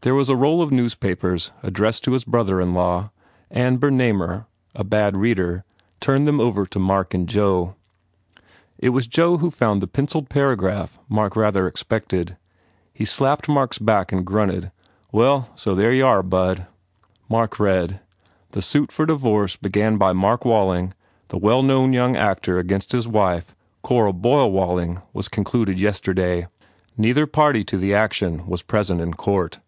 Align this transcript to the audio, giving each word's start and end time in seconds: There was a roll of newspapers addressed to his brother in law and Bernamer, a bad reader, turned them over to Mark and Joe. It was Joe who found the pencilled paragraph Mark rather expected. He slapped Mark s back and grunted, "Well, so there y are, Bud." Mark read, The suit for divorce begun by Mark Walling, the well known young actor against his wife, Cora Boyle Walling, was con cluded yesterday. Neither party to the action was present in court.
There 0.00 0.14
was 0.14 0.28
a 0.28 0.36
roll 0.36 0.60
of 0.60 0.70
newspapers 0.70 1.50
addressed 1.62 2.04
to 2.04 2.12
his 2.12 2.24
brother 2.24 2.60
in 2.60 2.74
law 2.74 3.10
and 3.50 3.80
Bernamer, 3.80 4.44
a 4.74 4.84
bad 4.84 5.16
reader, 5.16 5.64
turned 5.98 6.26
them 6.26 6.42
over 6.42 6.66
to 6.66 6.78
Mark 6.78 7.14
and 7.14 7.26
Joe. 7.26 7.74
It 8.76 8.90
was 8.90 9.06
Joe 9.06 9.38
who 9.38 9.50
found 9.50 9.80
the 9.80 9.86
pencilled 9.86 10.28
paragraph 10.28 10.98
Mark 11.08 11.34
rather 11.36 11.66
expected. 11.66 12.36
He 12.92 13.06
slapped 13.06 13.48
Mark 13.48 13.72
s 13.72 13.78
back 13.78 14.12
and 14.12 14.26
grunted, 14.26 14.70
"Well, 15.10 15.48
so 15.54 15.74
there 15.74 15.90
y 15.94 16.02
are, 16.02 16.22
Bud." 16.22 16.66
Mark 17.30 17.58
read, 17.58 18.00
The 18.50 18.60
suit 18.60 18.92
for 18.92 19.06
divorce 19.06 19.56
begun 19.56 19.96
by 19.96 20.12
Mark 20.12 20.44
Walling, 20.44 20.92
the 21.28 21.38
well 21.38 21.62
known 21.62 21.94
young 21.94 22.14
actor 22.14 22.58
against 22.58 22.92
his 22.92 23.08
wife, 23.08 23.56
Cora 23.82 24.12
Boyle 24.12 24.50
Walling, 24.52 25.00
was 25.14 25.30
con 25.30 25.44
cluded 25.44 25.78
yesterday. 25.78 26.46
Neither 26.98 27.26
party 27.26 27.64
to 27.64 27.78
the 27.78 27.94
action 27.94 28.44
was 28.46 28.60
present 28.60 29.00
in 29.00 29.14
court. 29.14 29.60